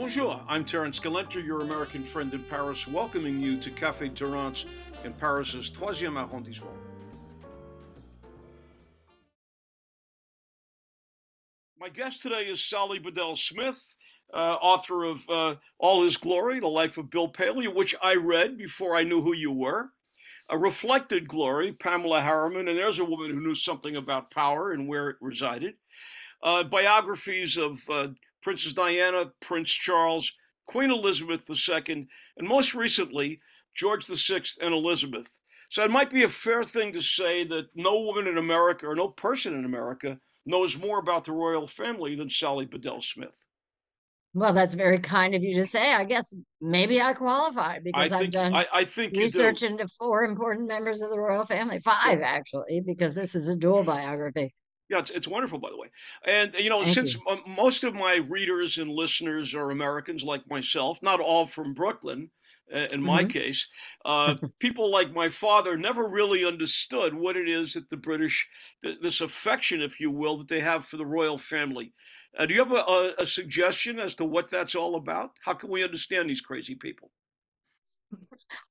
[0.00, 4.64] Bonjour, I'm Terrance Gelenter, your American friend in Paris, welcoming you to Café Terrance
[5.04, 6.74] in Paris's troisième arrondissement.
[11.78, 13.94] My guest today is Sally Bedell Smith,
[14.32, 18.56] uh, author of uh, All His Glory, The Life of Bill Paley, which I read
[18.56, 19.90] before I knew who you were.
[20.48, 24.88] A Reflected Glory, Pamela Harriman, and there's a woman who knew something about power and
[24.88, 25.74] where it resided.
[26.42, 28.08] Uh, biographies of uh,
[28.42, 30.32] Princess Diana, Prince Charles,
[30.66, 33.40] Queen Elizabeth II, and most recently,
[33.74, 35.30] George VI and Elizabeth.
[35.70, 38.96] So it might be a fair thing to say that no woman in America or
[38.96, 43.36] no person in America knows more about the royal family than Sally Bedell Smith.
[44.32, 45.92] Well, that's very kind of you to say.
[45.92, 50.22] I guess maybe I qualify because I I've done I, I think research into four
[50.24, 53.86] important members of the royal family, five actually, because this is a dual hmm.
[53.86, 54.54] biography.
[54.90, 55.88] Yeah, it's, it's wonderful, by the way.
[56.24, 57.20] And you know, Thank since you.
[57.46, 62.30] most of my readers and listeners are Americans like myself, not all from Brooklyn,
[62.74, 63.68] uh, in my hmm case,
[64.04, 68.48] uh, people like my father never really understood what it is that the British,
[68.82, 71.92] th- this affection, if you will, that they have for the royal family.
[72.38, 75.30] Uh, do you have a, a, a suggestion as to what that's all about?
[75.44, 77.10] How can we understand these crazy people?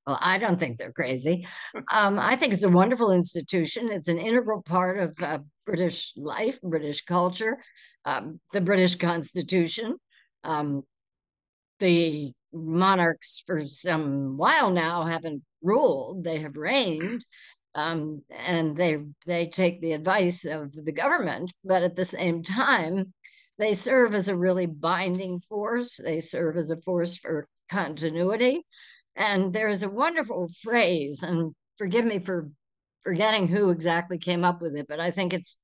[0.05, 1.47] Well, I don't think they're crazy.
[1.93, 3.89] Um, I think it's a wonderful institution.
[3.91, 7.57] It's an integral part of uh, British life, British culture,
[8.05, 9.95] um, the British Constitution.
[10.43, 10.83] Um,
[11.79, 17.25] the monarchs for some while now haven't ruled; they have reigned,
[17.75, 21.51] um, and they they take the advice of the government.
[21.63, 23.13] But at the same time,
[23.57, 25.97] they serve as a really binding force.
[25.97, 28.63] They serve as a force for continuity.
[29.19, 32.49] And there is a wonderful phrase, and forgive me for
[33.03, 35.57] forgetting who exactly came up with it, but I think it's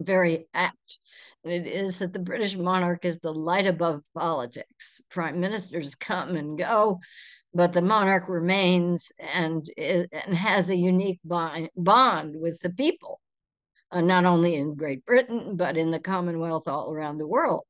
[0.00, 0.98] very apt.
[1.42, 5.00] It is that the British monarch is the light above politics.
[5.10, 7.00] Prime ministers come and go,
[7.52, 13.20] but the monarch remains and, and has a unique bond, bond with the people,
[13.90, 17.64] uh, not only in Great Britain, but in the Commonwealth all around the world.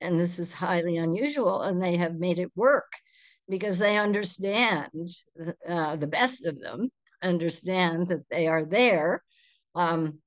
[0.00, 2.90] And this is highly unusual, and they have made it work
[3.50, 5.10] because they understand,
[5.68, 6.88] uh, the best of them
[7.22, 9.22] understand that they are there
[9.74, 10.20] um,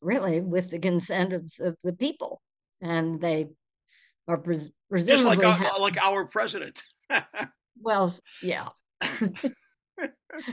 [0.00, 2.42] really with the consent of, of the people.
[2.82, 3.48] And they
[4.28, 6.82] are pres- Just like presumably, our, ha- like our president.
[7.80, 8.12] well,
[8.42, 8.68] yeah,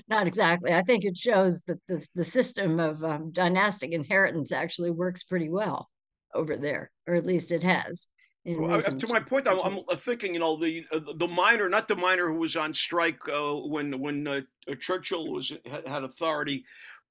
[0.07, 0.73] not exactly.
[0.73, 5.49] I think it shows that the, the system of um, dynastic inheritance actually works pretty
[5.49, 5.89] well
[6.33, 8.07] over there, or at least it has
[8.47, 9.59] Well, to my point, I'm.
[9.59, 13.19] I'm thinking, you know, the uh, the miner, not the miner who was on strike
[13.27, 16.63] uh, when when uh, uh, Churchill was had, had authority,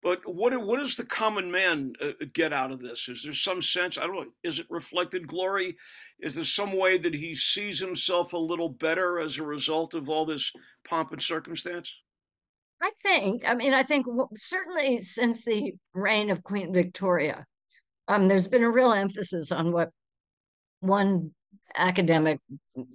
[0.03, 3.09] but what what does the common man uh, get out of this?
[3.09, 3.99] Is there some sense?
[3.99, 4.27] I don't know.
[4.45, 5.77] Is it reflected glory?
[6.21, 10.09] Is there some way that he sees himself a little better as a result of
[10.09, 10.51] all this
[10.89, 11.95] pomp and circumstance?
[12.83, 17.45] I think, I mean, I think certainly since the reign of Queen Victoria,
[18.09, 19.91] um, there's been a real emphasis on what
[20.87, 21.33] one
[21.77, 22.41] academic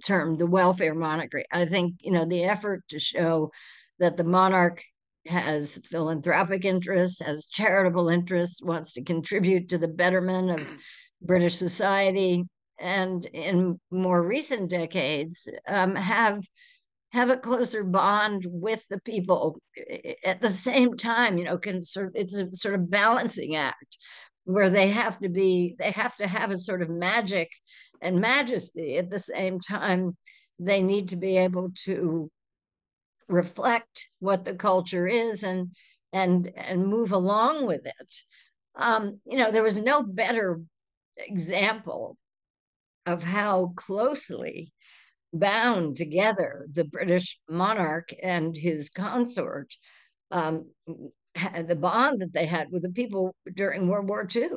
[0.04, 1.44] term, the welfare monarchy.
[1.52, 3.52] I think, you know, the effort to show
[3.98, 4.82] that the monarch
[5.26, 10.72] has philanthropic interests, has charitable interests, wants to contribute to the betterment of
[11.20, 12.44] British society,
[12.80, 16.42] and in more recent decades, um, have
[17.12, 19.60] have a closer bond with the people
[20.24, 23.98] at the same time you know can sort it's a sort of balancing act
[24.44, 27.48] where they have to be they have to have a sort of magic
[28.00, 30.16] and majesty at the same time
[30.58, 32.30] they need to be able to
[33.28, 35.74] reflect what the culture is and
[36.12, 38.12] and and move along with it.
[38.74, 40.60] Um you know there was no better
[41.16, 42.16] example
[43.06, 44.72] of how closely
[45.32, 49.74] bound together the British monarch and his consort,
[50.30, 50.70] um,
[51.34, 54.48] the bond that they had with the people during World War II,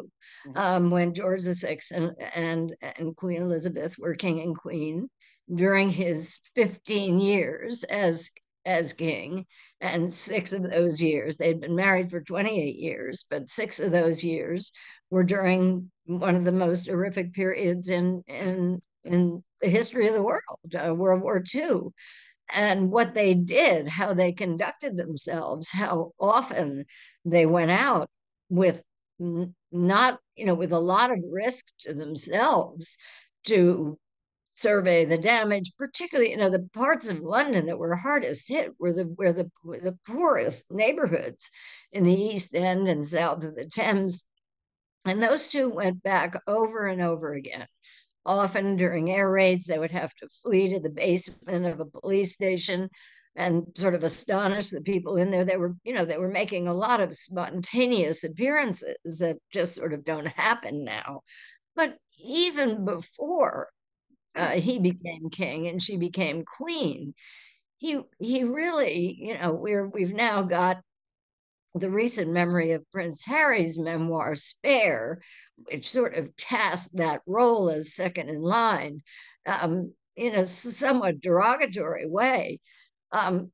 [0.48, 0.58] Mhm.
[0.58, 5.10] um, when George VI and, and, and Queen Elizabeth were king and queen
[5.54, 8.32] during his 15 years as
[8.66, 9.46] as king
[9.80, 14.24] and six of those years they'd been married for 28 years but six of those
[14.24, 14.72] years
[15.12, 20.22] were during one of the most horrific periods in in in the history of the
[20.24, 20.42] world,
[20.76, 21.82] uh, World War II,
[22.50, 26.86] and what they did, how they conducted themselves, how often
[27.24, 28.10] they went out
[28.50, 28.84] with
[29.72, 32.98] not, you know, with a lot of risk to themselves
[33.46, 33.98] to
[34.50, 38.94] survey the damage, particularly, you know, the parts of London that were hardest hit were
[38.94, 41.52] the were the were the poorest neighborhoods
[41.92, 44.24] in the East End and south of the Thames.
[45.04, 47.68] And those two went back over and over again
[48.26, 52.34] often during air raids, they would have to flee to the basement of a police
[52.34, 52.90] station
[53.36, 55.44] and sort of astonish the people in there.
[55.44, 59.94] They were, you know, they were making a lot of spontaneous appearances that just sort
[59.94, 61.22] of don't happen now.
[61.76, 63.70] But even before
[64.36, 67.14] uh, he became king and she became queen,
[67.78, 70.82] he he really, you know, we're we've now got
[71.76, 75.20] the recent memory of Prince Harry's memoir, Spare,
[75.58, 79.02] which sort of cast that role as second in line
[79.46, 82.60] um, in a somewhat derogatory way.
[83.12, 83.52] Um,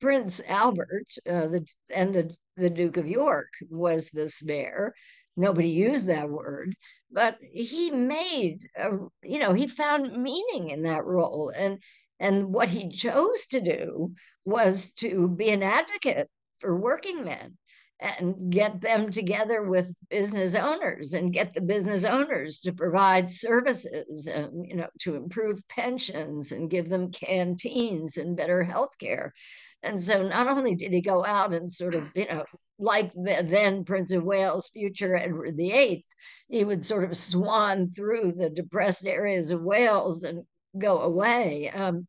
[0.00, 4.92] Prince Albert uh, the, and the, the Duke of York was the spare.
[5.36, 6.74] Nobody used that word,
[7.10, 8.90] but he made, a,
[9.22, 11.52] you know, he found meaning in that role.
[11.54, 11.80] And,
[12.18, 14.12] and what he chose to do
[14.44, 16.28] was to be an advocate
[16.62, 17.58] for working men
[18.02, 24.26] and get them together with business owners and get the business owners to provide services
[24.26, 29.32] and you know to improve pensions and give them canteens and better health care
[29.82, 32.44] and so not only did he go out and sort of you know
[32.78, 36.04] like the then prince of wales future edward viii
[36.48, 40.42] he would sort of swan through the depressed areas of wales and
[40.78, 41.70] go away.
[41.70, 42.06] Um,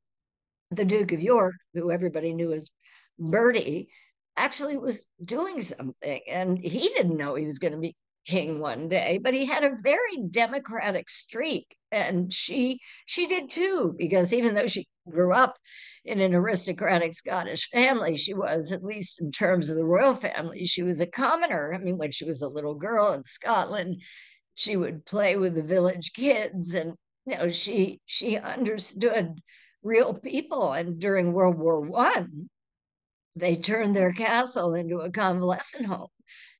[0.71, 2.71] the duke of york who everybody knew as
[3.19, 3.89] bertie
[4.37, 6.21] actually was doing something.
[6.27, 7.95] And he didn't know he was going to be
[8.25, 11.75] king one day, but he had a very democratic streak.
[11.91, 15.57] And she she did too, because even though she grew up
[16.05, 20.65] in an aristocratic Scottish family, she was, at least in terms of the royal family,
[20.65, 21.73] she was a commoner.
[21.73, 24.01] I mean, when she was a little girl in Scotland,
[24.55, 26.93] she would play with the village kids and
[27.25, 29.39] you know she she understood
[29.81, 32.49] real people and during world war one
[33.35, 36.09] they turned their castle into a convalescent home.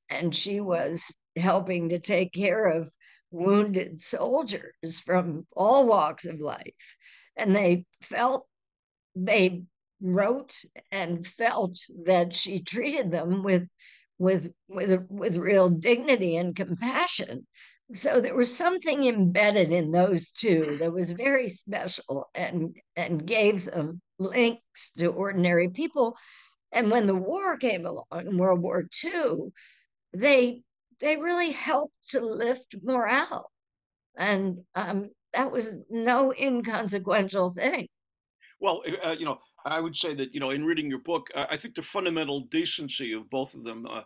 [0.08, 2.90] And she was helping to take care of
[3.30, 6.96] wounded soldiers from all walks of life.
[7.36, 8.46] And they felt,
[9.16, 9.64] they
[10.00, 10.54] wrote
[10.92, 13.68] and felt that she treated them with
[14.18, 17.46] with with with real dignity and compassion
[17.92, 23.64] so there was something embedded in those two that was very special and and gave
[23.64, 26.16] them links to ordinary people
[26.74, 29.52] and when the war came along World War II,
[30.12, 30.62] they
[31.00, 33.50] they really helped to lift morale,
[34.16, 37.88] and um, that was no inconsequential thing.
[38.60, 41.56] Well, uh, you know, I would say that you know, in reading your book, I
[41.56, 44.02] think the fundamental decency of both of them uh,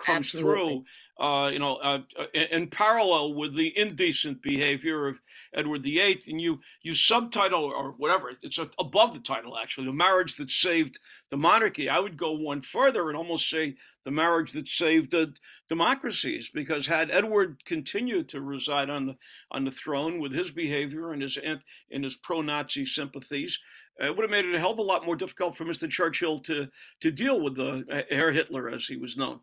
[0.00, 0.54] comes Absolutely.
[0.54, 0.84] through.
[1.18, 5.20] Uh, you know, uh, uh, in, parallel with the indecent behavior of
[5.54, 10.36] Edward VIII, and you you subtitle or whatever it's above the title actually, the marriage
[10.36, 10.98] that saved
[11.30, 11.90] the monarchy.
[11.90, 13.76] I would go one further and almost say
[14.06, 15.34] the marriage that saved the
[15.68, 19.16] democracies, because had Edward continued to reside on the
[19.50, 23.58] on the throne with his behavior and his and his pro-Nazi sympathies,
[23.98, 25.86] it would have made it a hell of a lot more difficult for Mr.
[25.86, 26.70] Churchill to
[27.00, 29.40] to deal with the uh, Herr Hitler as he was known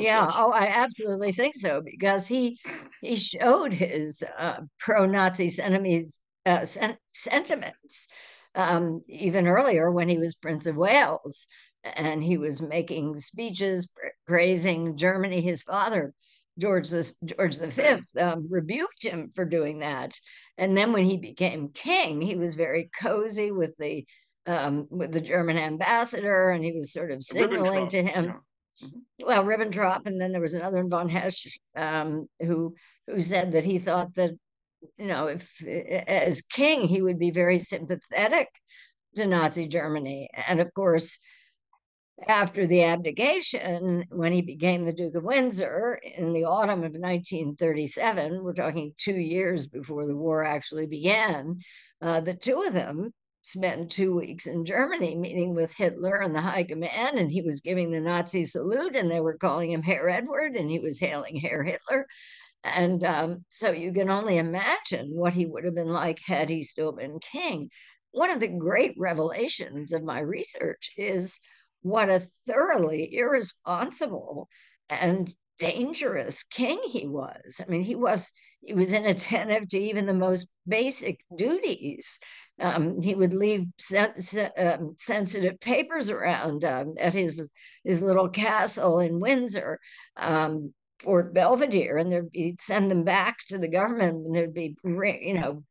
[0.00, 2.58] yeah oh i absolutely think so because he
[3.02, 8.08] he showed his uh, pro-nazi enemies uh, sen- sentiments
[8.54, 11.46] um, even earlier when he was prince of wales
[11.84, 13.90] and he was making speeches
[14.26, 16.12] praising germany his father
[16.58, 20.18] george the, george the fifth um, rebuked him for doing that
[20.58, 24.04] and then when he became king he was very cozy with the
[24.46, 28.34] um, with the german ambassador and he was sort of signaling to him yeah.
[29.24, 32.74] Well, Ribbentrop, and then there was another von Hoesch um, who
[33.06, 34.32] who said that he thought that
[34.98, 38.48] you know if as king he would be very sympathetic
[39.16, 41.18] to Nazi Germany, and of course.
[42.28, 48.44] After the abdication, when he became the Duke of Windsor in the autumn of 1937,
[48.44, 51.60] we're talking two years before the war actually began,
[52.02, 56.40] uh, the two of them spent two weeks in Germany meeting with Hitler and the
[56.40, 60.08] high command, and he was giving the Nazi salute, and they were calling him Herr
[60.08, 62.06] Edward, and he was hailing Herr Hitler.
[62.62, 66.62] And um, so you can only imagine what he would have been like had he
[66.62, 67.70] still been king.
[68.12, 71.40] One of the great revelations of my research is
[71.82, 74.48] what a thoroughly irresponsible
[74.90, 77.60] and dangerous king he was.
[77.60, 78.32] I mean, he was
[78.62, 82.18] he was inattentive to even the most basic duties.
[82.60, 87.50] Um, he would leave sen- um, sensitive papers around um, at his
[87.84, 89.80] his little castle in Windsor,
[90.16, 94.76] um, Fort Belvedere, and there'd be send them back to the government, and there'd be
[94.82, 95.64] you know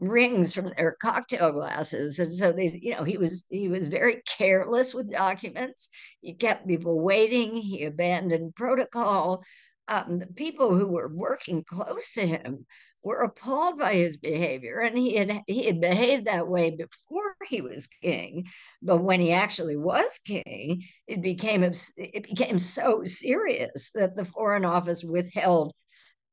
[0.00, 2.18] rings from their cocktail glasses.
[2.18, 5.88] And so they you know he was he was very careless with documents.
[6.20, 7.54] He kept people waiting.
[7.56, 9.42] He abandoned protocol.
[9.88, 12.66] Um, the people who were working close to him
[13.02, 17.60] were appalled by his behavior and he had he had behaved that way before he
[17.60, 18.46] was king
[18.80, 24.64] but when he actually was king it became it became so serious that the foreign
[24.64, 25.72] office withheld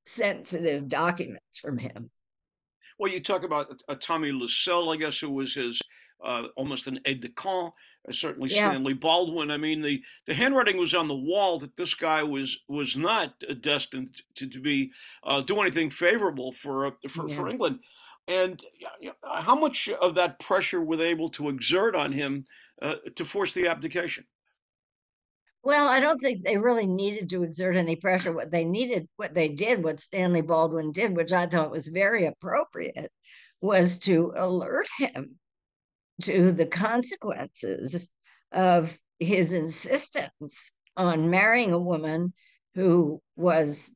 [0.05, 2.09] sensitive documents from him.
[2.97, 5.81] Well you talk about uh, tommy Lascelles, i guess who was his
[6.23, 7.73] uh, almost an aide de camp.
[8.07, 8.69] Uh, certainly yeah.
[8.69, 9.51] Stanley Baldwin.
[9.51, 13.33] I mean, the, the handwriting was on the wall that this guy was was not
[13.49, 14.91] uh, destined to, to be
[15.23, 17.35] uh, do anything favorable for uh, for, yeah.
[17.35, 17.79] for England.
[18.27, 18.63] And
[19.23, 22.45] how much of that pressure were they able to exert on him
[22.79, 24.23] uh, to force the abdication?
[25.63, 28.31] Well, I don't think they really needed to exert any pressure.
[28.31, 32.27] What they needed, what they did, what Stanley Baldwin did, which I thought was very
[32.27, 33.11] appropriate,
[33.61, 35.39] was to alert him
[36.21, 38.09] to the consequences
[38.51, 42.33] of his insistence on marrying a woman
[42.75, 43.93] who was,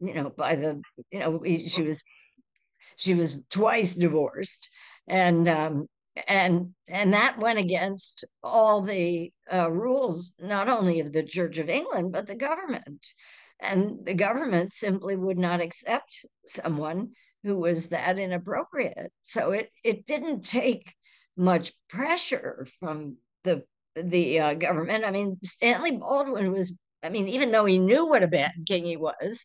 [0.00, 2.02] you know, by the, you know, she was,
[2.96, 4.68] she was twice divorced,
[5.08, 5.86] and um,
[6.28, 11.68] and and that went against all the uh, rules, not only of the Church of
[11.68, 13.06] England but the government,
[13.60, 17.10] and the government simply would not accept someone
[17.44, 19.12] who was that inappropriate.
[19.22, 20.94] So it it didn't take
[21.36, 25.04] much pressure from the the uh, government.
[25.04, 26.74] I mean, Stanley Baldwin was.
[27.04, 29.44] I mean, even though he knew what a bad king he was,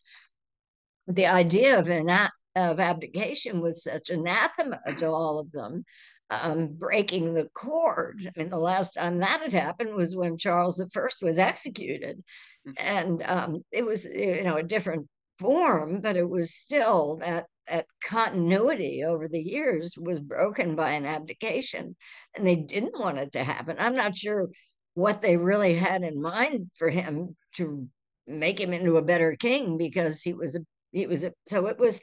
[1.08, 2.08] the idea of an
[2.54, 5.84] of abdication was such anathema to all of them,
[6.30, 8.20] um, breaking the cord.
[8.26, 10.86] I mean, the last time that had happened was when Charles I
[11.22, 12.22] was executed,
[12.66, 12.74] mm.
[12.78, 17.86] and um, it was you know a different form, but it was still that that
[18.04, 21.96] continuity over the years was broken by an abdication
[22.34, 23.76] and they didn't want it to happen.
[23.78, 24.48] I'm not sure
[24.94, 27.88] what they really had in mind for him to
[28.26, 30.60] make him into a better king because he was a
[30.92, 32.00] he was a so it was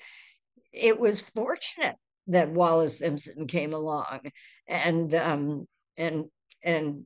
[0.71, 1.95] it was fortunate
[2.27, 4.19] that wallis simpson came along
[4.67, 5.67] and um
[5.97, 6.25] and
[6.63, 7.05] and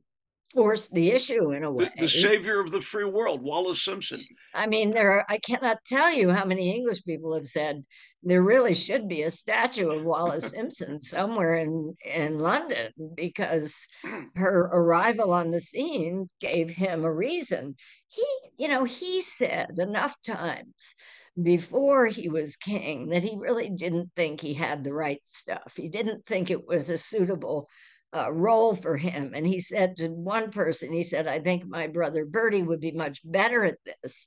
[0.52, 1.90] force the issue in a way.
[1.96, 4.18] The, the, savior of the free world, Wallis Simpson.
[4.54, 5.12] I mean, there.
[5.12, 7.84] Are, I cannot tell you how many English people have said
[8.22, 13.86] there really should be a statue of Wallis Simpson somewhere in in London because
[14.34, 17.76] her arrival on the scene gave him a reason.
[18.08, 18.26] He,
[18.58, 20.96] you know, he said enough times
[21.40, 25.74] before he was king that he really didn't think he had the right stuff.
[25.76, 27.68] He didn't think it was a suitable
[28.12, 29.32] uh, role for him.
[29.34, 32.92] And he said to one person, he said, I think my brother Bertie would be
[32.92, 34.26] much better at this.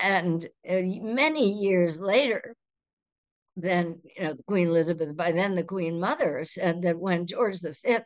[0.00, 2.56] And uh, many years later,
[3.56, 7.60] then, you know, the Queen Elizabeth, by then the Queen Mother, said that when George
[7.60, 7.98] V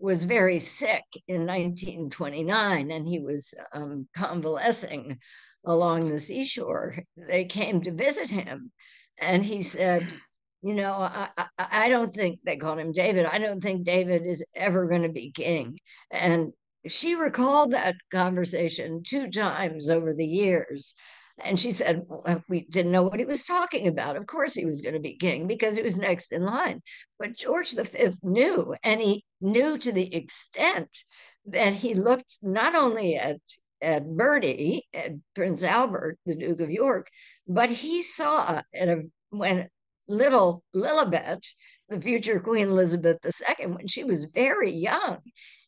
[0.00, 5.18] was very sick in 1929 and he was um, convalescing
[5.64, 8.72] along the seashore, they came to visit him.
[9.18, 10.12] And he said,
[10.62, 13.26] you know, I, I, I don't think they called him David.
[13.26, 15.78] I don't think David is ever going to be king.
[16.10, 16.52] And
[16.86, 20.94] she recalled that conversation two times over the years.
[21.40, 24.16] And she said, well, uh, we didn't know what he was talking about.
[24.16, 26.82] Of course, he was going to be king because he was next in line.
[27.18, 31.04] But George V knew, and he knew to the extent
[31.46, 33.38] that he looked not only at
[33.80, 37.08] at Bertie, at Prince Albert, the Duke of York,
[37.46, 39.68] but he saw at a uh, when
[40.08, 41.44] little Lilibet,
[41.88, 45.18] the future Queen Elizabeth II, when she was very young,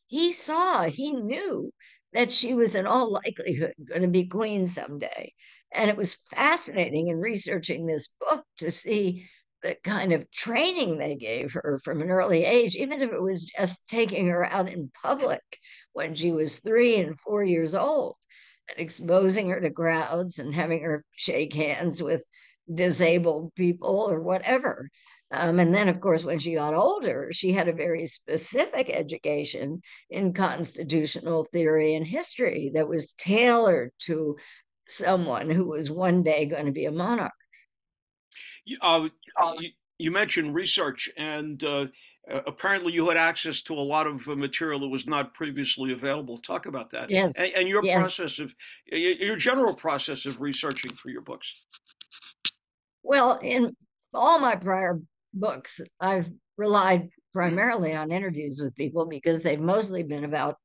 [0.06, 1.72] he saw, he knew
[2.12, 5.32] that she was in all likelihood going to be queen someday.
[5.72, 9.28] And it was fascinating in researching this book to see
[9.62, 13.44] the kind of training they gave her from an early age, even if it was
[13.44, 15.42] just taking her out in public
[15.92, 18.16] when she was three and four years old
[18.68, 22.24] and exposing her to crowds and having her shake hands with
[22.72, 24.90] disabled people or whatever.
[25.32, 29.80] Um, and then, of course, when she got older, she had a very specific education
[30.10, 34.36] in constitutional theory and history that was tailored to
[34.86, 37.32] someone who was one day going to be a monarch.
[38.82, 39.08] Uh,
[39.58, 41.86] you, you, mentioned research, and uh,
[42.46, 46.38] apparently you had access to a lot of uh, material that was not previously available.
[46.38, 47.10] Talk about that.
[47.10, 47.38] Yes.
[47.38, 47.98] And, and your yes.
[47.98, 48.54] process of
[48.86, 51.62] your general process of researching for your books.
[53.02, 53.76] Well, in
[54.12, 55.00] all my prior
[55.32, 60.56] books, I've relied primarily on interviews with people because they've mostly been about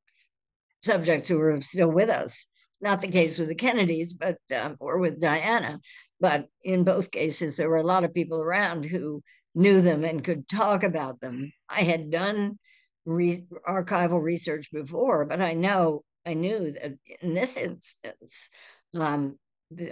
[0.82, 2.46] subjects who are still with us.
[2.82, 5.80] Not the case with the Kennedys, but um, or with Diana.
[6.20, 9.24] But in both cases, there were a lot of people around who
[9.54, 11.52] knew them and could talk about them.
[11.70, 12.60] I had done
[13.06, 18.50] re- archival research before, but I know I knew that in this instance,
[18.94, 19.38] um,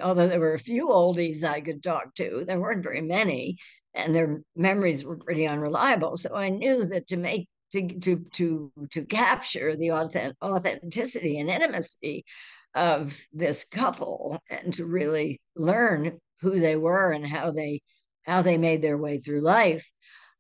[0.02, 3.58] although there were a few oldies I could talk to, there weren't very many,
[3.94, 6.16] and their memories were pretty unreliable.
[6.16, 11.50] So I knew that to make to to to to capture the authentic, authenticity and
[11.50, 12.26] intimacy
[12.76, 17.82] of this couple and to really learn who they were and how they
[18.24, 19.90] how they made their way through life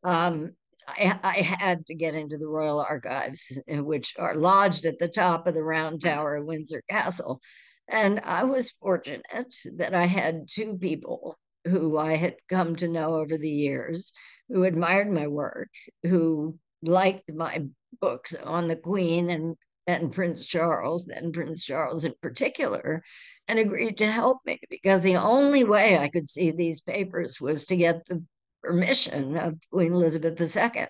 [0.03, 0.51] um,
[0.87, 5.47] I, I, had to get into the royal archives which are lodged at the top
[5.47, 7.39] of the round tower of windsor castle
[7.87, 13.15] and i was fortunate that i had two people who i had come to know
[13.15, 14.11] over the years
[14.49, 15.69] who admired my work
[16.03, 17.63] who liked my
[17.99, 23.03] books on the Queen and and Prince Charles, then Prince Charles in particular,
[23.49, 27.65] and agreed to help me because the only way I could see these papers was
[27.65, 28.23] to get the
[28.63, 30.87] permission of Queen Elizabeth II.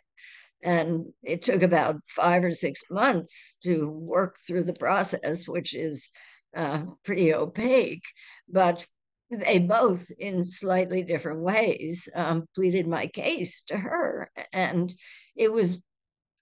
[0.62, 6.12] And it took about five or six months to work through the process, which is
[6.56, 8.04] uh, pretty opaque.
[8.48, 8.86] But
[9.30, 14.32] they both, in slightly different ways, um, pleaded my case to her.
[14.52, 14.94] And
[15.36, 15.82] it was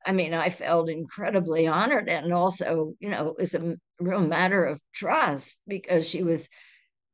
[0.06, 2.10] I mean, I felt incredibly honored.
[2.10, 6.50] And also, you know, it was a real matter of trust because she was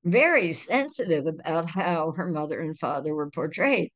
[0.03, 3.91] very sensitive about how her mother and father were portrayed.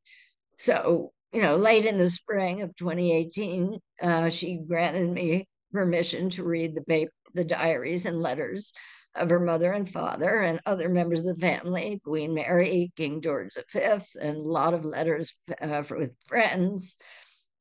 [0.58, 6.43] So, you know, late in the spring of 2018, uh, she granted me permission to
[6.43, 8.73] read the paper, the diaries and letters
[9.15, 13.53] of her mother and father and other members of the family, Queen Mary, King George
[13.73, 13.79] V,
[14.19, 16.95] and a lot of letters uh, with friends.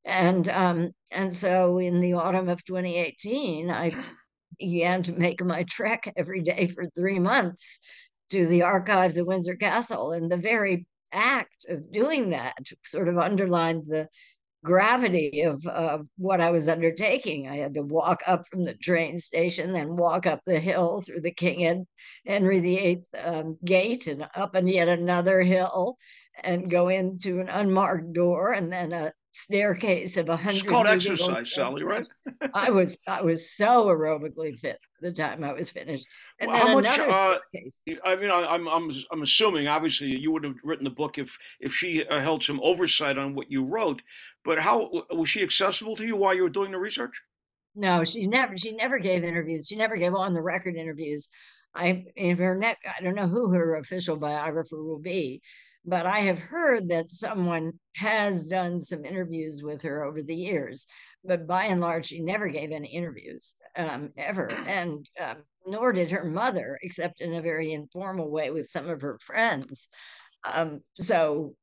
[0.04, 3.94] And um, and so in the autumn of 2018, I
[4.58, 7.80] began to make my trek every day for three months
[8.30, 10.12] to the archives of Windsor Castle.
[10.12, 14.08] And the very act of doing that sort of underlined the
[14.64, 17.48] gravity of, of what I was undertaking.
[17.48, 21.22] I had to walk up from the train station, then walk up the hill through
[21.22, 21.86] the King and
[22.26, 25.96] Henry VIII um, gate and up and yet another hill
[26.42, 30.58] and go into an unmarked door and then a staircase of a hundred.
[30.58, 32.06] It's called exercise, Sally, right?
[32.54, 36.04] I was I was so aerobically fit the time I was finished.
[36.38, 36.98] And well, how much?
[36.98, 37.38] Uh,
[38.04, 41.36] I mean, I, am I'm I'm assuming obviously you would have written the book if
[41.60, 44.02] if she uh, held some oversight on what you wrote.
[44.44, 47.20] But how was she accessible to you while you were doing the research?
[47.74, 49.66] No, she never she never gave interviews.
[49.66, 51.28] She never gave on the record interviews.
[51.74, 52.78] I in her neck.
[52.84, 55.40] I don't know who her official biographer will be,
[55.84, 60.86] but I have heard that someone has done some interviews with her over the years.
[61.24, 66.10] But by and large, she never gave any interviews um, ever, and um, nor did
[66.10, 69.88] her mother, except in a very informal way with some of her friends.
[70.52, 71.54] Um, so,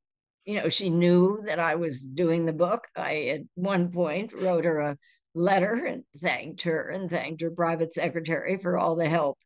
[0.46, 2.88] you know, she knew that I was doing the book.
[2.96, 4.98] I, at one point, wrote her a
[5.34, 9.38] letter and thanked her and thanked her private secretary for all the help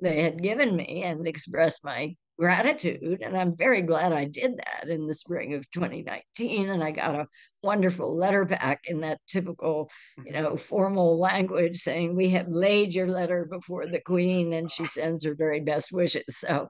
[0.00, 3.20] they had given me and expressed my gratitude.
[3.22, 6.70] And I'm very glad I did that in the spring of 2019.
[6.70, 7.26] And I got a
[7.62, 9.90] wonderful letter back in that typical,
[10.24, 14.86] you know, formal language saying, We have laid your letter before the Queen and she
[14.86, 16.24] sends her very best wishes.
[16.28, 16.68] So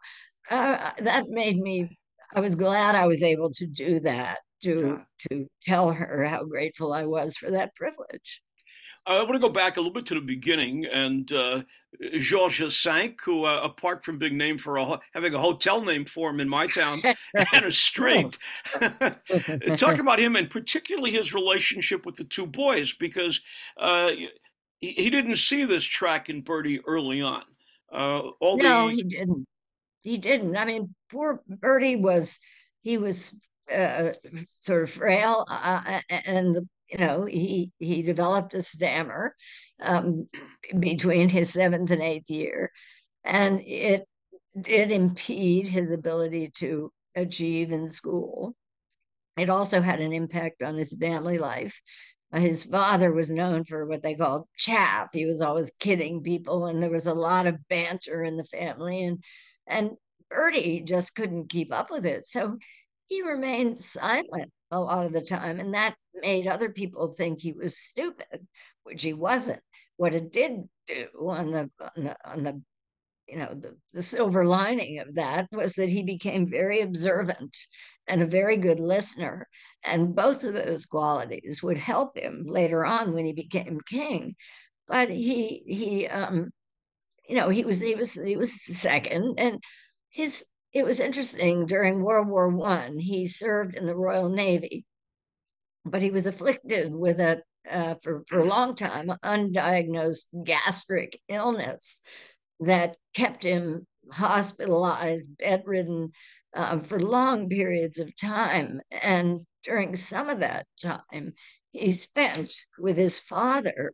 [0.51, 1.99] uh, that made me,
[2.35, 5.01] I was glad I was able to do that to
[5.31, 8.43] to tell her how grateful I was for that privilege.
[9.09, 11.63] I want to go back a little bit to the beginning and uh,
[12.19, 16.29] Georges V, who, uh, apart from being named for a, having a hotel name for
[16.29, 17.01] him in my town
[17.55, 18.37] and a street,
[19.77, 23.41] talk about him and particularly his relationship with the two boys because
[23.79, 24.11] uh,
[24.79, 27.45] he, he, didn't see this track in Bertie early on.
[27.91, 28.97] Uh, all no, the...
[28.97, 29.47] he didn't.
[30.03, 30.57] He didn't.
[30.57, 32.39] I mean, poor Bertie was
[32.83, 33.35] he was
[33.75, 34.11] uh,
[34.61, 39.35] sort of frail, uh, and the you know, he he developed a stammer
[39.81, 40.29] um,
[40.79, 42.73] between his seventh and eighth year,
[43.25, 44.05] and it
[44.61, 48.55] did impede his ability to achieve in school.
[49.37, 51.81] It also had an impact on his family life.
[52.33, 55.11] his father was known for what they called chaff.
[55.13, 59.05] He was always kidding people, and there was a lot of banter in the family.
[59.05, 59.23] And
[59.67, 59.93] and
[60.31, 62.59] Bertie just couldn't keep up with it, so
[63.07, 67.53] he remained silent a lot of the time, and that made other people think he
[67.53, 68.47] was stupid,
[68.85, 69.63] which he wasn't.
[69.97, 72.63] What it did do on the on the, on the
[73.29, 77.57] you know the, the silver lining of that was that he became very observant
[78.07, 79.47] and a very good listener.
[79.85, 84.35] And both of those qualities would help him later on when he became king.
[84.87, 86.51] But he he um
[87.29, 89.39] you know he was he was he was second.
[89.39, 89.63] And
[90.09, 94.85] his it was interesting during world war one he served in the royal navy
[95.91, 102.01] but he was afflicted with a uh, for for a long time undiagnosed gastric illness
[102.61, 106.13] that kept him hospitalized, bedridden
[106.55, 108.81] uh, for long periods of time.
[108.91, 111.35] And during some of that time,
[111.73, 113.93] he spent with his father,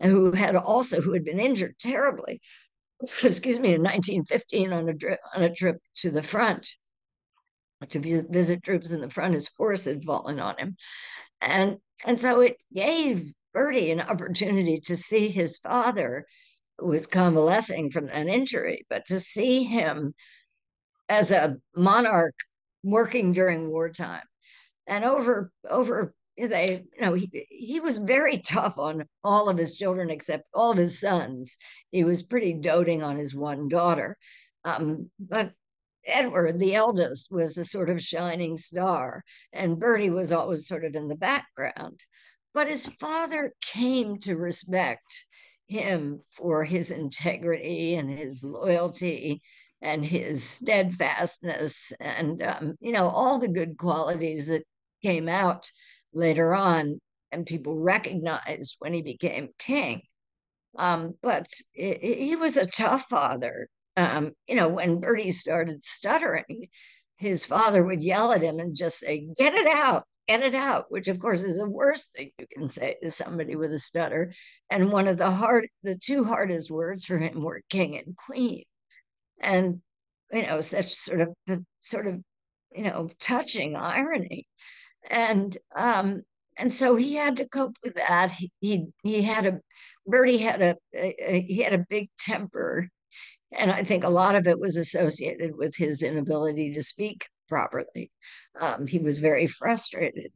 [0.00, 2.40] who had also who had been injured terribly.
[3.00, 6.68] Excuse me, in 1915 on a trip on a trip to the front
[7.88, 9.34] to visit troops in the front.
[9.34, 10.76] His horse had fallen on him,
[11.40, 16.26] and and so it gave Bertie an opportunity to see his father,
[16.78, 20.14] who was convalescing from an injury, but to see him
[21.08, 22.34] as a monarch
[22.82, 24.22] working during wartime.
[24.86, 29.74] And over over they you know he he was very tough on all of his
[29.74, 31.56] children except all of his sons.
[31.90, 34.16] He was pretty doting on his one daughter.
[34.64, 35.52] Um, but
[36.08, 40.96] Edward, the eldest, was the sort of shining star, and Bertie was always sort of
[40.96, 42.00] in the background.
[42.54, 45.26] But his father came to respect
[45.68, 49.42] him for his integrity and his loyalty
[49.80, 54.64] and his steadfastness and um, you know all the good qualities that
[55.02, 55.70] came out
[56.12, 56.98] later on
[57.30, 60.00] and people recognized when he became king
[60.78, 66.68] um, but he was a tough father um, you know when bertie started stuttering
[67.16, 70.90] his father would yell at him and just say get it out get it out
[70.90, 74.32] which of course is the worst thing you can say to somebody with a stutter.
[74.70, 78.64] And one of the hard the two hardest words for him were king and queen.
[79.40, 79.80] And
[80.32, 81.28] you know such sort of
[81.78, 82.20] sort of
[82.74, 84.46] you know touching irony.
[85.10, 86.22] And um
[86.58, 88.32] and so he had to cope with that.
[88.32, 89.60] He he, he had a
[90.06, 92.88] bertie had a, a, he had a big temper
[93.56, 98.10] and i think a lot of it was associated with his inability to speak properly
[98.60, 100.32] um, he was very frustrated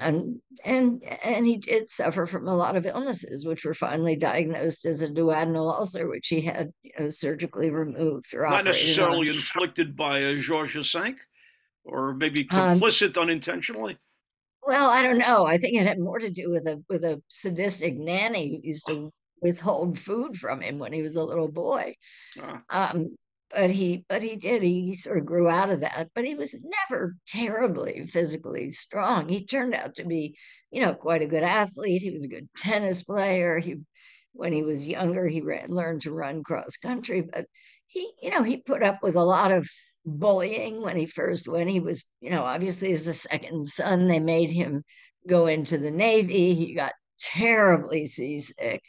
[0.00, 4.84] and and and he did suffer from a lot of illnesses, which were finally diagnosed
[4.84, 9.34] as a duodenal ulcer, which he had you know, surgically removed or not necessarily on.
[9.34, 11.14] inflicted by a Georges V,
[11.84, 13.98] or maybe um, complicit um, unintentionally.
[14.66, 15.44] Well, I don't know.
[15.44, 18.86] I think it had more to do with a with a sadistic nanny who used
[18.86, 21.94] to withhold food from him when he was a little boy.
[22.40, 22.92] Ah.
[22.94, 23.16] Um,
[23.52, 26.56] but he but he did he sort of grew out of that but he was
[26.64, 29.28] never terribly physically strong.
[29.28, 30.38] He turned out to be
[30.70, 32.02] you know quite a good athlete.
[32.02, 33.58] He was a good tennis player.
[33.58, 33.76] He
[34.32, 37.46] when he was younger he ran, learned to run cross country but
[37.86, 39.68] he you know he put up with a lot of
[40.06, 41.68] bullying when he first went.
[41.68, 44.82] He was you know obviously as a second son they made him
[45.28, 46.54] go into the navy.
[46.54, 48.82] He got terribly seasick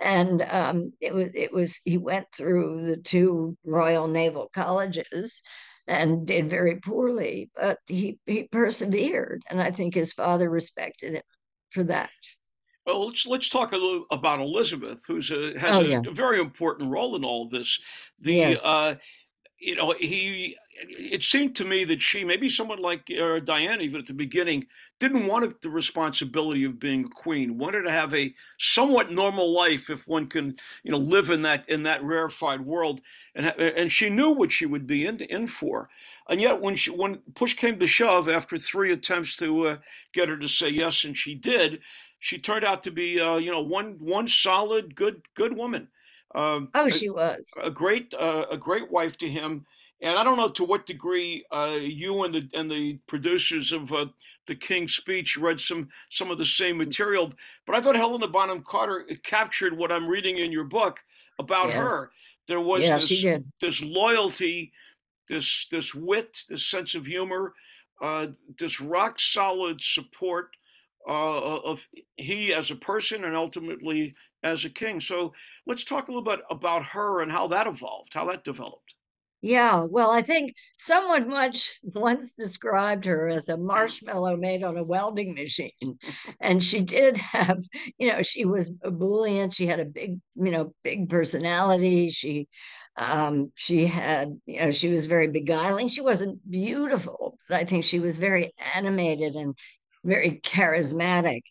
[0.00, 5.42] and um, it was it was he went through the two Royal Naval Colleges
[5.86, 11.22] and did very poorly, but he he persevered, and I think his father respected him
[11.70, 12.10] for that.
[12.86, 16.02] Well, let's let's talk a little about Elizabeth, who's a, has oh, a, yeah.
[16.06, 17.80] a, very important role in all this.
[18.20, 18.64] The yes.
[18.64, 18.96] uh,
[19.58, 20.56] you know he
[20.88, 24.66] it seemed to me that she, maybe someone like uh, Diana, even at the beginning,
[25.08, 27.58] didn't want the responsibility of being a queen.
[27.58, 31.68] Wanted to have a somewhat normal life, if one can, you know, live in that
[31.68, 33.00] in that rarefied world.
[33.34, 35.88] And and she knew what she would be in in for.
[36.28, 39.76] And yet, when she when push came to shove, after three attempts to uh,
[40.12, 41.80] get her to say yes, and she did,
[42.18, 45.88] she turned out to be, uh, you know, one one solid, good good woman.
[46.34, 49.66] Um, oh, she was a great uh, a great wife to him
[50.04, 53.90] and I don't know to what degree uh, you and the and the producers of
[53.92, 54.06] uh,
[54.46, 57.32] the King's Speech read some some of the same material,
[57.66, 61.00] but I thought Helena Bonham Carter captured what I'm reading in your book
[61.38, 61.76] about yes.
[61.76, 62.10] her.
[62.46, 63.24] There was yeah, this,
[63.62, 64.72] this loyalty,
[65.28, 67.54] this this wit, this sense of humor,
[68.02, 68.26] uh,
[68.58, 70.50] this rock solid support
[71.08, 71.86] uh, of
[72.18, 75.00] he as a person and ultimately as a king.
[75.00, 75.32] So
[75.66, 78.93] let's talk a little bit about her and how that evolved, how that developed.
[79.46, 84.82] Yeah, well, I think someone much once described her as a marshmallow made on a
[84.82, 85.98] welding machine.
[86.40, 87.58] And she did have,
[87.98, 89.52] you know, she was ebullient.
[89.52, 92.08] She had a big, you know, big personality.
[92.10, 92.48] She
[92.96, 95.88] um she had, you know, she was very beguiling.
[95.88, 99.54] She wasn't beautiful, but I think she was very animated and
[100.04, 101.42] very charismatic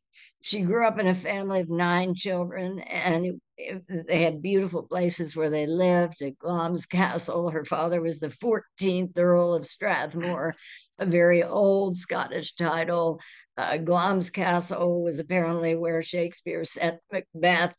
[0.43, 4.83] she grew up in a family of nine children and it, it, they had beautiful
[4.83, 7.49] places where they lived at Glamis Castle.
[7.49, 10.53] Her father was the 14th Earl of Strathmore,
[10.99, 13.21] a very old Scottish title.
[13.55, 17.77] Uh, Glamis Castle was apparently where Shakespeare set Macbeth.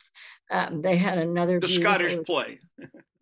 [0.50, 2.60] Um, they had another the Scottish play.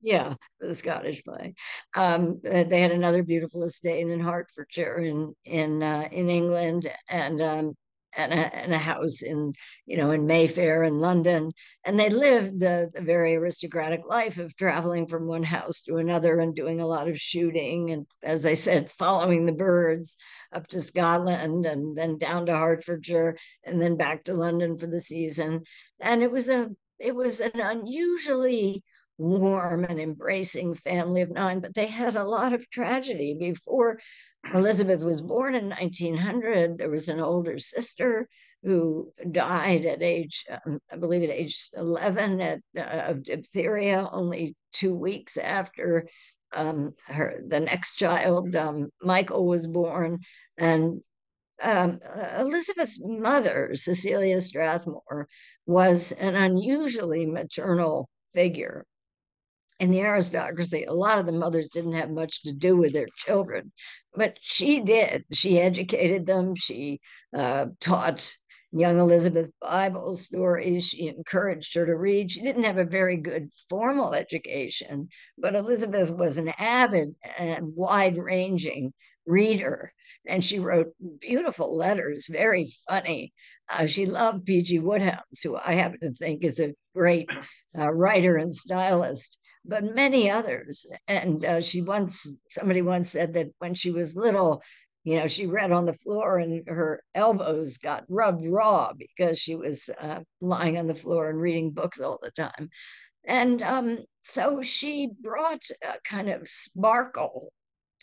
[0.01, 1.55] yeah, the Scottish play.
[1.97, 7.75] Um, they had another beautiful estate in Hertfordshire in in uh, in England, and um,
[8.17, 9.53] and a, and a house in,
[9.87, 11.53] you know, in Mayfair in London.
[11.85, 16.55] And they lived the very aristocratic life of traveling from one house to another and
[16.55, 17.91] doing a lot of shooting.
[17.91, 20.17] And as I said, following the birds
[20.53, 25.01] up to Scotland and then down to Hertfordshire and then back to London for the
[25.01, 25.63] season.
[26.01, 28.83] And it was a, it was an unusually
[29.19, 34.01] warm and embracing family of nine, but they had a lot of tragedy before
[34.53, 36.79] Elizabeth was born in 1900.
[36.79, 38.29] There was an older sister
[38.63, 44.57] who died at age, um, I believe, at age 11 at, uh, of diphtheria, only
[44.73, 46.07] two weeks after
[46.55, 50.21] um, her the next child, um, Michael, was born,
[50.59, 51.01] and
[51.63, 52.01] um,
[52.39, 55.29] Elizabeth's mother, Cecilia Strathmore,
[55.65, 58.85] was an unusually maternal figure
[59.83, 63.09] in the aristocracy, a lot of the mothers didn't have much to do with their
[63.17, 63.73] children,
[64.15, 65.25] but she did.
[65.33, 66.55] She educated them.
[66.55, 67.01] She
[67.37, 68.33] uh, taught
[68.71, 70.87] young Elizabeth Bible stories.
[70.87, 72.31] She encouraged her to read.
[72.31, 78.17] She didn't have a very good formal education, but Elizabeth was an avid and wide
[78.17, 78.93] ranging
[79.27, 79.93] reader.
[80.25, 83.33] And she wrote beautiful letters, very funny.
[83.69, 84.79] Uh, she loved P.G.
[84.79, 87.29] Wodehouse, who I happen to think is a great
[87.77, 90.87] uh, writer and stylist but many others.
[91.07, 94.63] And uh, she once, somebody once said that when she was little,
[95.05, 99.55] you know, she read on the floor and her elbows got rubbed raw because she
[99.55, 102.71] was uh, lying on the floor and reading books all the time.
[103.25, 107.53] And um, so she brought a kind of sparkle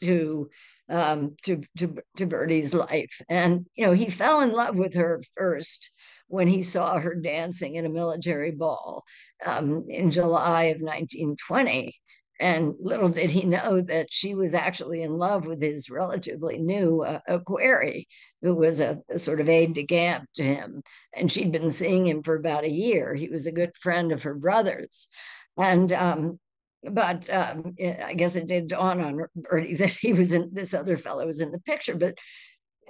[0.01, 0.49] to
[0.89, 5.21] um, to to to Bertie's life, and you know he fell in love with her
[5.37, 5.91] first
[6.29, 9.03] when he saw her dancing at a military ball
[9.45, 11.95] um, in July of 1920.
[12.39, 17.01] And little did he know that she was actually in love with his relatively new
[17.01, 18.07] uh, equerry,
[18.41, 20.81] who was a, a, sort of aide de camp to him.
[21.13, 23.13] And she'd been seeing him for about a year.
[23.13, 25.09] He was a good friend of her brother's.
[25.57, 26.39] And um,
[26.83, 30.97] but um, I guess it did dawn on Bertie that he was in this other
[30.97, 31.95] fellow was in the picture.
[31.95, 32.17] But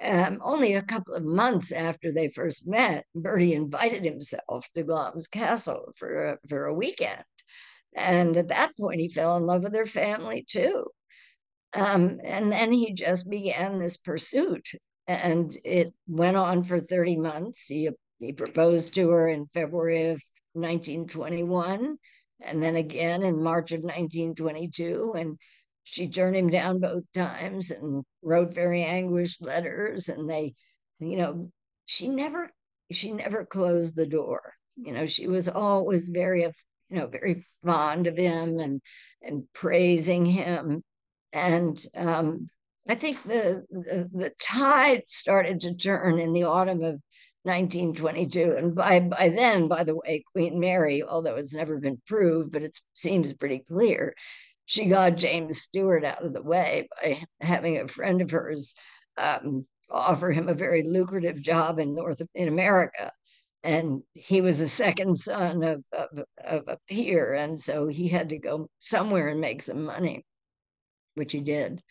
[0.01, 5.27] um, only a couple of months after they first met, Bertie invited himself to Glamis
[5.27, 7.23] Castle for a, for a weekend,
[7.95, 10.85] and at that point he fell in love with her family too.
[11.73, 14.67] Um, and then he just began this pursuit,
[15.07, 17.67] and it went on for thirty months.
[17.67, 20.21] He he proposed to her in February of
[20.53, 21.97] 1921,
[22.41, 25.38] and then again in March of 1922, and
[25.84, 30.54] she turned him down both times and wrote very anguished letters and they
[31.00, 31.52] you know
[31.86, 32.52] she never
[32.92, 34.54] she never closed the door.
[34.76, 36.52] You know she was always very you
[36.89, 38.82] know very fond of him and
[39.22, 40.84] and praising him.
[41.34, 42.48] And um,
[42.89, 47.00] i think the, the the tide started to turn in the autumn of
[47.44, 52.52] 1922 and by by then by the way queen mary although it's never been proved
[52.52, 54.13] but it seems pretty clear
[54.69, 58.75] she got James Stuart out of the way by having a friend of hers
[59.17, 63.12] um, offer him a very lucrative job in North in America.
[63.63, 67.34] And he was a second son of, of, of a peer.
[67.34, 70.23] And so he had to go somewhere and make some money,
[71.15, 71.82] which he did.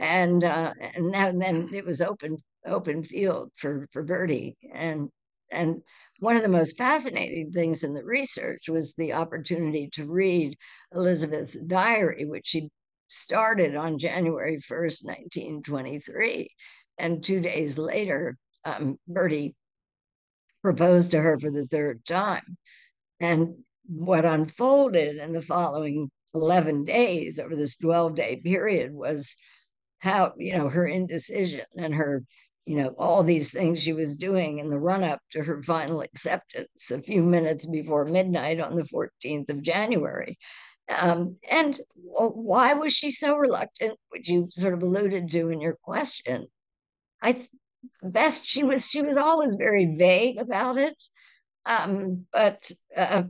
[0.00, 4.56] And uh, and, then, and then it was open open field for for Bertie.
[4.72, 5.10] And
[5.52, 5.82] and
[6.18, 10.56] one of the most fascinating things in the research was the opportunity to read
[10.94, 12.70] Elizabeth's diary, which she
[13.08, 16.50] started on January 1st, 1923.
[16.98, 19.54] And two days later, um, Bertie
[20.62, 22.56] proposed to her for the third time.
[23.20, 29.36] And what unfolded in the following 11 days over this 12 day period was
[29.98, 32.24] how, you know, her indecision and her
[32.66, 36.00] you know, all these things she was doing in the run up to her final
[36.00, 40.38] acceptance a few minutes before midnight on the 14th of January.
[40.88, 45.76] Um, and why was she so reluctant, which you sort of alluded to in your
[45.82, 46.46] question?
[47.20, 47.48] I th-
[48.02, 51.02] best she was she was always very vague about it.
[51.64, 53.24] Um, but uh,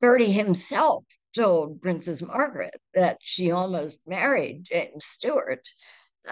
[0.00, 5.68] Bertie himself told Princess Margaret that she almost married James Stuart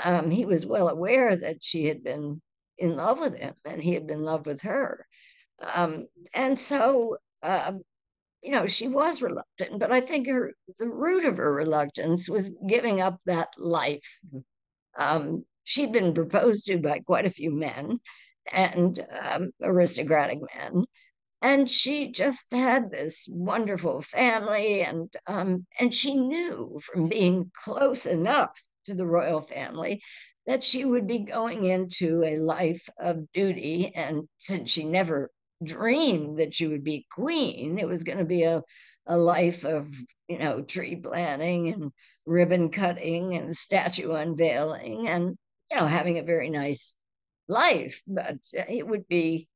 [0.04, 2.40] um, he was well aware that she had been
[2.78, 5.06] in love with him and he had been in love with her.
[5.74, 7.82] Um, and so, um,
[8.42, 12.54] you know, she was reluctant, but I think her the root of her reluctance was
[12.68, 14.20] giving up that life.
[14.96, 17.98] Um, she'd been proposed to by quite a few men
[18.52, 20.84] and um, aristocratic men.
[21.42, 28.06] And she just had this wonderful family, and um, and she knew from being close
[28.06, 30.02] enough to the royal family
[30.46, 33.92] that she would be going into a life of duty.
[33.94, 35.30] And since she never
[35.62, 38.62] dreamed that she would be queen, it was going to be a,
[39.06, 39.88] a life of,
[40.28, 41.92] you know, tree planting and
[42.26, 45.36] ribbon cutting and statue unveiling and,
[45.70, 46.94] you know, having a very nice
[47.48, 48.02] life.
[48.06, 49.48] But it would be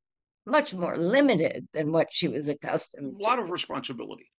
[0.46, 3.24] much more limited than what she was accustomed to.
[3.24, 4.30] A lot of responsibility,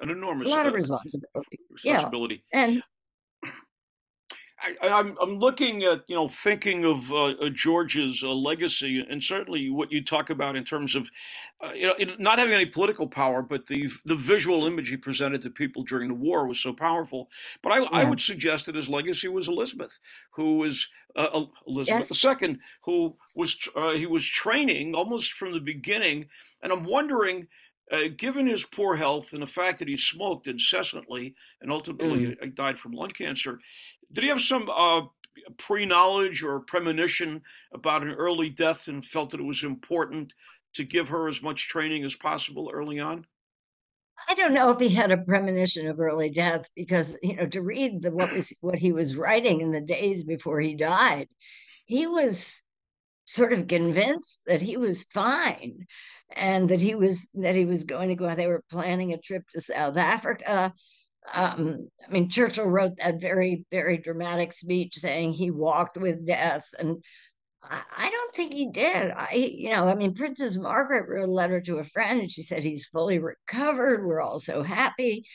[0.00, 1.58] an enormous a lot of uh, responsibility.
[1.70, 2.44] Responsibility.
[2.52, 2.64] Yeah.
[2.64, 2.82] And
[4.60, 9.04] I, am I'm, I'm looking at you know thinking of uh, uh, George's uh, legacy
[9.08, 11.08] and certainly what you talk about in terms of
[11.64, 15.42] uh, you know not having any political power, but the the visual image he presented
[15.42, 17.30] to people during the war was so powerful.
[17.62, 17.88] But I, yeah.
[17.92, 19.98] I would suggest that his legacy was Elizabeth,
[20.30, 22.42] who was uh, Elizabeth yes.
[22.42, 26.26] II, who was uh, he was training almost from the beginning,
[26.62, 27.48] and I'm wondering.
[27.90, 32.54] Uh, given his poor health and the fact that he smoked incessantly and ultimately mm.
[32.54, 33.60] died from lung cancer,
[34.12, 35.02] did he have some uh,
[35.56, 37.42] pre-knowledge or premonition
[37.72, 40.32] about an early death and felt that it was important
[40.74, 43.26] to give her as much training as possible early on?
[44.28, 47.62] I don't know if he had a premonition of early death because you know to
[47.62, 51.28] read the what was what he was writing in the days before he died,
[51.86, 52.64] he was
[53.26, 55.86] sort of convinced that he was fine
[56.34, 58.36] and that he was that he was going to go out.
[58.36, 60.72] they were planning a trip to South Africa
[61.34, 66.68] um, I mean, Churchill wrote that very, very dramatic speech saying he walked with death.
[66.78, 67.02] And
[67.62, 69.12] I, I don't think he did.
[69.14, 72.42] I, you know, I mean, Princess Margaret wrote a letter to a friend and she
[72.42, 74.04] said he's fully recovered.
[74.04, 75.26] We're all so happy.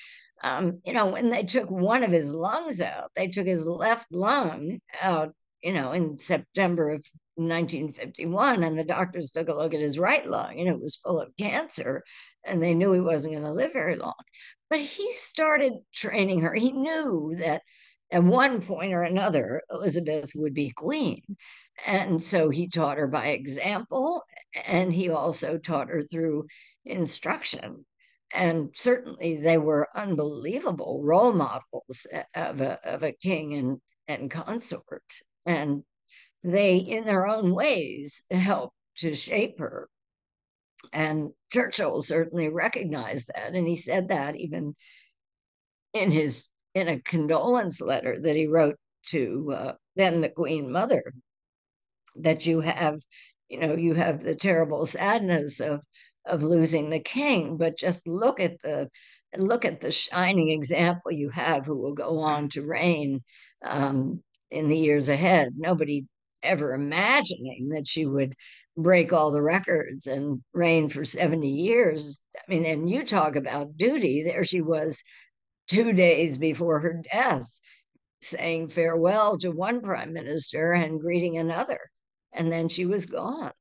[0.44, 4.08] Um, you know, when they took one of his lungs out, they took his left
[4.12, 9.80] lung out, you know, in September of 1951 and the doctors took a look at
[9.80, 12.04] his right lung and it was full of cancer
[12.46, 14.14] and they knew he wasn't going to live very long.
[14.70, 16.54] But he started training her.
[16.54, 17.62] He knew that
[18.12, 21.22] at one point or another elizabeth would be queen.
[21.86, 24.24] And so he taught her by example
[24.68, 26.46] and he also taught her through
[26.86, 27.86] instruction.
[28.34, 35.04] And certainly they were unbelievable role models of a, of a king and, and consort.
[35.46, 35.84] And
[36.44, 39.88] they, in their own ways, helped to shape her.
[40.92, 43.54] And Churchill certainly recognized that.
[43.54, 44.76] And he said that even
[45.94, 51.14] in his in a condolence letter that he wrote to uh, then the Queen Mother,
[52.16, 53.00] that you have,
[53.50, 55.82] you know, you have the terrible sadness of
[56.26, 58.90] of losing the king, but just look at the
[59.38, 63.22] look at the shining example you have who will go on to reign
[63.66, 65.50] um, in the years ahead.
[65.58, 66.06] Nobody
[66.42, 68.36] ever imagining that she would
[68.76, 72.22] break all the records and reign for 70 years.
[72.36, 75.04] I mean, and you talk about duty, there she was
[75.68, 77.50] two days before her death
[78.22, 81.80] saying farewell to one prime minister and greeting another.
[82.32, 83.52] And then she was gone.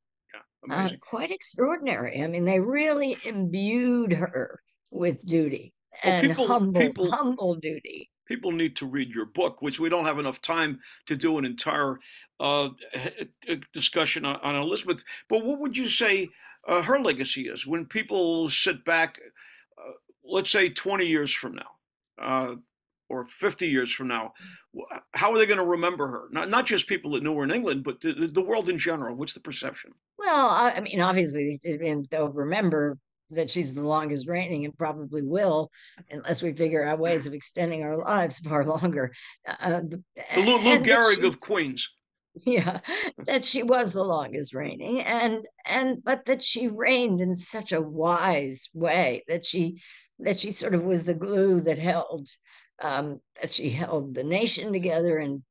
[0.68, 2.22] Yeah, uh, quite extraordinary.
[2.22, 8.10] I mean, they really imbued her with duty well, and people, humble, people, humble duty
[8.32, 11.44] people need to read your book, which we don't have enough time to do an
[11.44, 11.98] entire
[12.40, 12.70] uh,
[13.74, 15.04] discussion on, on, Elizabeth.
[15.28, 16.30] But what would you say
[16.66, 19.20] uh, her legacy is when people sit back,
[19.76, 19.92] uh,
[20.24, 21.70] let's say 20 years from now?
[22.18, 22.54] Uh,
[23.10, 24.32] or 50 years from now,
[25.12, 26.28] how are they going to remember her?
[26.30, 29.14] Not, not just people that knew her in England, but the, the world in general.
[29.14, 29.92] What's the perception?
[30.16, 31.60] Well, I mean, obviously,
[32.10, 32.96] they'll remember
[33.32, 35.70] that she's the longest reigning and probably will,
[36.10, 39.12] unless we figure out ways of extending our lives far longer.
[39.46, 40.02] Uh, the,
[40.34, 41.90] the Lou, Lou Gehrig she, of Queens.
[42.34, 42.80] Yeah,
[43.26, 47.82] that she was the longest reigning, and and but that she reigned in such a
[47.82, 49.80] wise way that she
[50.18, 52.28] that she sort of was the glue that held
[52.80, 55.42] um, that she held the nation together in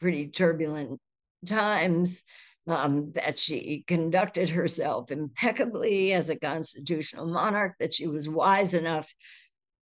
[0.00, 1.00] pretty turbulent
[1.46, 2.24] times
[2.66, 9.12] um, that she conducted herself impeccably as a constitutional monarch, that she was wise enough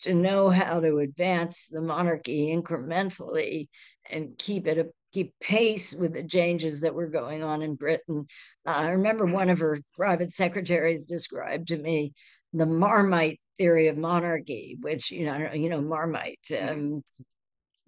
[0.01, 3.67] to know how to advance the monarchy incrementally
[4.09, 8.27] and keep it a, keep pace with the changes that were going on in Britain.
[8.65, 12.13] Uh, I remember one of her private secretaries described to me
[12.53, 16.39] the Marmite theory of monarchy, which you know you know Marmite.
[16.49, 16.69] Mm-hmm.
[16.69, 17.03] Um,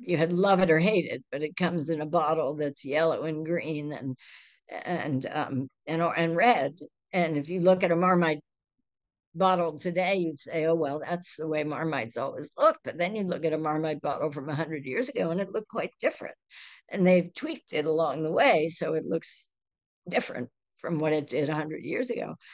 [0.04, 3.24] you had love it or hate it, but it comes in a bottle that's yellow
[3.24, 4.18] and green, and
[4.72, 6.80] and um, and and red.
[7.14, 8.42] And if you look at a Marmite
[9.36, 13.24] bottle today, you'd say, "Oh well, that's the way Marmites always look." But then you
[13.24, 16.36] look at a Marmite bottle from hundred years ago, and it looked quite different.
[16.90, 19.50] And they've tweaked it along the way, so it looks
[20.10, 22.36] different from what it did hundred years ago.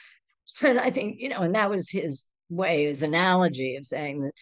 [0.62, 4.32] And I think you know, and that was his way, his analogy of saying that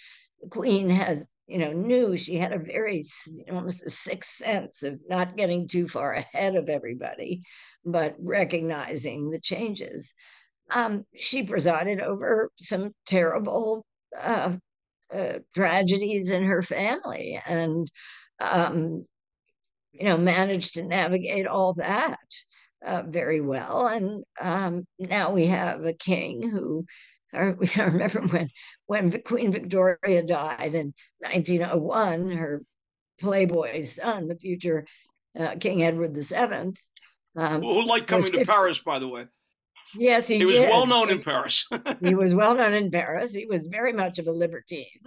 [0.41, 3.05] the Queen has you know, knew she had a very
[3.51, 7.43] almost a sixth sense of not getting too far ahead of everybody,
[7.85, 10.13] but recognizing the changes.
[10.71, 13.87] Um, she presided over some terrible
[14.21, 14.57] uh,
[15.15, 17.89] uh, tragedies in her family and,
[18.41, 19.03] um,
[19.93, 22.19] you know, managed to navigate all that
[22.85, 23.87] uh, very well.
[23.87, 26.87] And um, now we have a king who
[27.77, 28.51] I remember when
[28.87, 32.63] when Queen Victoria died in 1901, her
[33.21, 34.87] Playboy son, the future
[35.39, 36.75] uh, King Edward VII,
[37.37, 39.27] um, who liked coming to Paris, by the way.
[39.95, 41.69] Yes, he, he was well known in Paris.
[42.03, 43.35] he was well known in Paris.
[43.35, 45.01] He was very much of a libertine,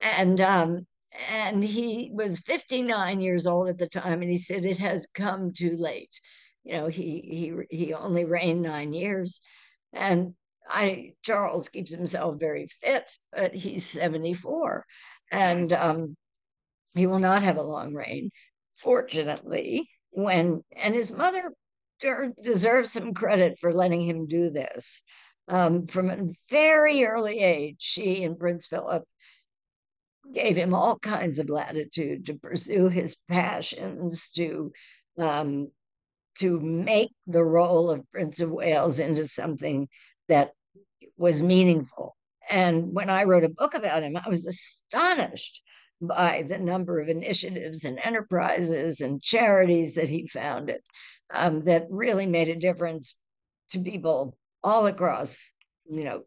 [0.00, 0.86] and um,
[1.30, 5.52] and he was 59 years old at the time, and he said it has come
[5.52, 6.20] too late.
[6.64, 9.40] You know, he he he only reigned nine years,
[9.92, 10.34] and
[10.72, 14.84] I Charles keeps himself very fit, but he's 74
[15.30, 16.16] and um,
[16.94, 18.30] he will not have a long reign.
[18.70, 21.52] Fortunately, when and his mother
[22.42, 25.02] deserves some credit for letting him do this.
[25.48, 29.04] Um, from a very early age, she and Prince Philip
[30.32, 34.72] gave him all kinds of latitude to pursue his passions, to
[35.18, 35.68] um,
[36.38, 39.88] to make the role of Prince of Wales into something
[40.28, 40.52] that
[41.16, 42.16] was meaningful.
[42.50, 45.62] And when I wrote a book about him, I was astonished
[46.00, 50.80] by the number of initiatives and enterprises and charities that he founded
[51.32, 53.16] um, that really made a difference
[53.70, 55.50] to people all across,
[55.88, 56.22] you know,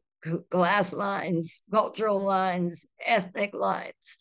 [0.50, 4.18] class lines, cultural lines, ethnic lines.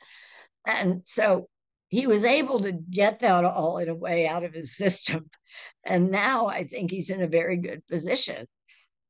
[0.67, 1.49] And so
[1.89, 5.31] he was able to get that all in a way out of his system.
[5.85, 8.47] And now I think he's in a very good position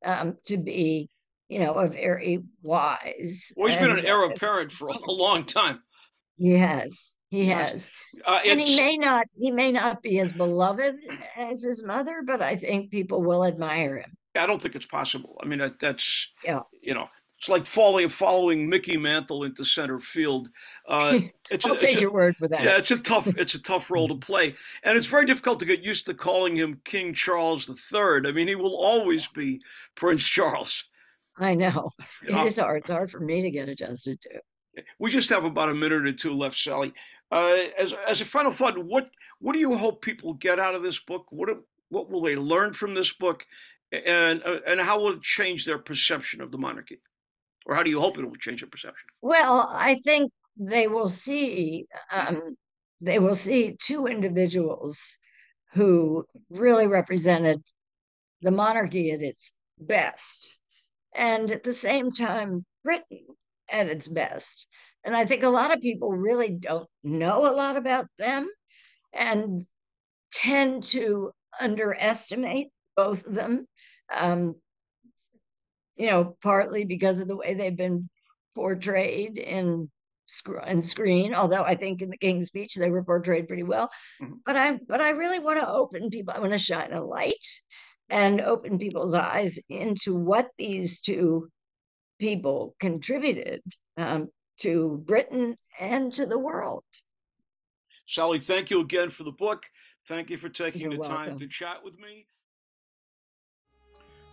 [0.04, 1.08] um, to be,
[1.48, 3.52] you know, a very wise.
[3.56, 5.80] Well, he's been an heir apparent for a long time.
[6.36, 7.90] Yes, he has.
[8.24, 10.96] Uh, and he may not he may not be as beloved
[11.36, 14.16] as his mother, but I think people will admire him.
[14.36, 15.38] I don't think it's possible.
[15.42, 16.60] I mean, that, that's yeah.
[16.82, 20.48] you know, it's like falling following Mickey Mantle into center field.
[20.88, 21.18] Uh,
[21.50, 22.62] it's I'll a, take your word for that.
[22.62, 25.66] Yeah, it's a tough it's a tough role to play, and it's very difficult to
[25.66, 28.26] get used to calling him King Charles III.
[28.26, 29.60] I mean, he will always be
[29.94, 30.84] Prince Charles.
[31.36, 31.90] I know,
[32.22, 32.42] you know?
[32.42, 32.82] it is hard.
[32.82, 34.82] It's hard for me to get adjusted to.
[34.98, 36.92] We just have about a minute or two left, Sally.
[37.30, 40.82] Uh, as as a final thought, what what do you hope people get out of
[40.82, 41.26] this book?
[41.30, 41.48] What
[41.88, 43.44] what will they learn from this book,
[43.92, 47.00] and uh, and how will it change their perception of the monarchy?
[47.66, 49.08] or how do you hope it will change their perception?
[49.22, 52.56] Well, I think they will see um,
[53.00, 55.16] they will see two individuals
[55.72, 57.62] who really represented
[58.40, 60.60] the monarchy at its best,
[61.14, 63.26] and at the same time, Britain
[63.70, 64.68] at its best.
[65.04, 68.48] And I think a lot of people really don't know a lot about them
[69.12, 69.60] and
[70.32, 73.66] tend to underestimate both of them.
[74.14, 74.56] Um,
[75.96, 78.08] you know, partly because of the way they've been
[78.54, 79.90] portrayed in
[80.26, 81.34] screen.
[81.34, 83.90] Although I think in the King's Speech they were portrayed pretty well.
[84.20, 84.34] Mm-hmm.
[84.44, 86.34] But I but I really want to open people.
[86.34, 87.46] I want to shine a light
[88.10, 91.48] and open people's eyes into what these two
[92.18, 93.62] people contributed
[93.96, 94.28] um,
[94.60, 96.84] to Britain and to the world.
[98.06, 99.64] Sally, thank you again for the book.
[100.06, 101.16] Thank you for taking You're the welcome.
[101.16, 102.26] time to chat with me.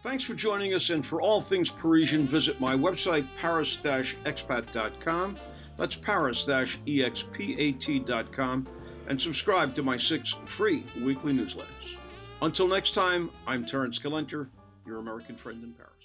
[0.01, 5.37] Thanks for joining us, and for all things Parisian, visit my website, paris-expat.com.
[5.77, 8.67] That's paris-expat.com,
[9.07, 11.97] and subscribe to my six free weekly newsletters.
[12.41, 14.47] Until next time, I'm Terrance Gelenter,
[14.85, 16.00] your American friend in Paris.